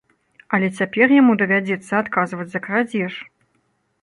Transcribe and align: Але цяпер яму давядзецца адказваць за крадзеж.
Але 0.57 0.69
цяпер 0.79 1.13
яму 1.21 1.35
давядзецца 1.41 1.93
адказваць 2.03 2.47
за 2.55 2.59
крадзеж. 2.65 3.13